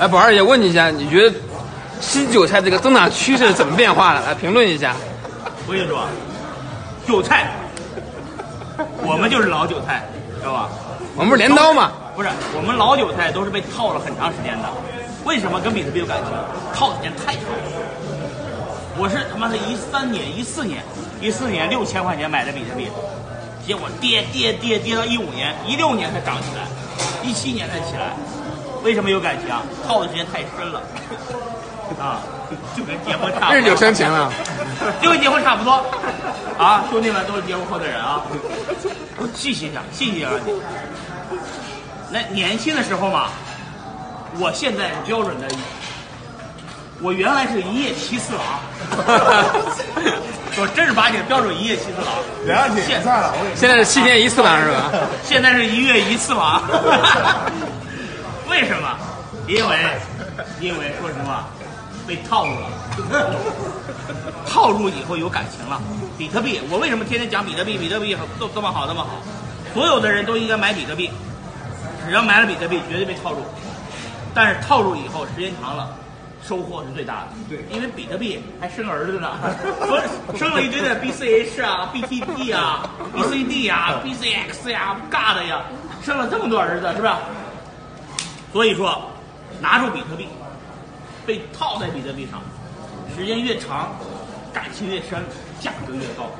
[0.00, 1.36] 哎，宝二姐，问你一下，你觉得
[2.00, 4.24] 新韭菜这个增长趋势怎么变化的？
[4.24, 4.96] 来评论一下。
[5.68, 6.08] 我跟你说，
[7.06, 7.50] 韭菜，
[9.04, 10.08] 我们就是老韭菜，
[10.40, 10.70] 知道吧？
[11.14, 11.92] 我们不是镰刀吗？
[12.16, 14.68] 不是，我们老韭菜都是被套了很长时间的。
[15.26, 16.32] 为什么跟比特币有感情？
[16.72, 17.60] 套的时间太长了。
[18.96, 20.82] 我是他妈的一三年、一四年、
[21.20, 22.88] 一四年六千块钱买的比特币，
[23.66, 26.64] 结果跌跌跌跌到一五年、一六年才涨起来，
[27.22, 28.16] 一七年才起来。
[28.82, 29.62] 为什么有感情啊？
[29.86, 30.80] 套的时间太深了。
[32.00, 32.20] 啊，
[32.76, 33.54] 就跟结婚差不多。
[33.54, 34.32] 日久生情了。
[35.02, 35.84] 就跟结婚差不多。
[36.56, 38.22] 啊，兄弟们都是结婚后的人啊，
[39.34, 40.60] 细细想，细细想你。
[42.10, 43.28] 那年轻的时候嘛，
[44.38, 45.48] 我现在是标准的，
[47.00, 48.42] 我原来是一夜七次郎，
[50.56, 52.06] 我正儿八经标准一夜七次郎。
[52.46, 54.90] 了解，现在了，我也现在是七天一次郎是吧？
[55.24, 56.62] 现在是一月一次郎。
[58.50, 58.98] 为什么？
[59.46, 59.76] 因为，
[60.60, 61.48] 因为说实话，
[62.06, 62.66] 被套路了。
[64.46, 65.80] 套路以后有感情了。
[66.18, 67.78] 比特币，我为什么天天讲比特币？
[67.78, 69.10] 比特币都这么好，这么好，
[69.72, 71.10] 所有的人都应该买比特币。
[72.04, 73.38] 只要买了比特币，绝对被套路。
[74.34, 75.96] 但是套路以后，时间长了，
[76.46, 77.28] 收获是最大的。
[77.48, 79.30] 对因为比特币还生儿子呢，
[80.36, 85.62] 生 生了一堆的 BCH 啊、B T P 啊、BCD 啊、BCX 呀、GAD 呀，
[86.02, 87.20] 生了这么多儿子，是吧？
[88.52, 89.10] 所以说，
[89.60, 90.26] 拿住比特币，
[91.26, 92.40] 被套在比特币上，
[93.16, 93.90] 时间越长，
[94.52, 95.22] 感情越深，
[95.60, 96.30] 价格越高。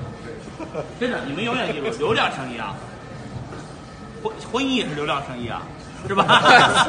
[0.98, 2.74] 真的，你们永远记住，流量生意啊，
[4.22, 5.62] 婚婚姻也是流量生意啊，
[6.08, 6.42] 是吧？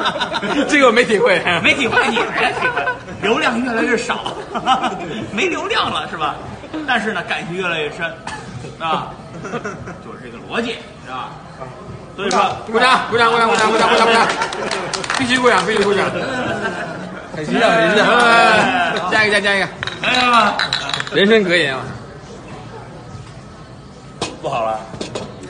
[0.68, 1.40] 这个我没体会。
[1.62, 2.84] 没体会，你没体会，
[3.22, 4.34] 流量越来越少，
[5.32, 6.34] 没流量了是吧？
[6.86, 8.06] 但是呢，感情越来越深，
[8.80, 9.14] 啊，
[10.04, 10.72] 就是这个逻辑，
[11.04, 11.30] 是吧？
[12.16, 14.81] 所以说，鼓掌，鼓掌，鼓掌，鼓掌，鼓掌，鼓掌，鼓掌！
[15.18, 16.10] 必须鼓掌，必须鼓掌！
[17.34, 18.04] 很形象，很需要。
[19.10, 19.68] 加一个，加加一个，
[20.02, 20.56] 哎呀，
[21.14, 21.82] 人生格言啊！
[24.40, 24.80] 不好了。